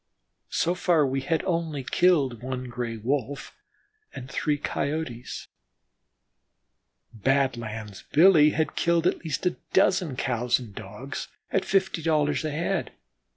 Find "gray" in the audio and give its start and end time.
2.69-2.97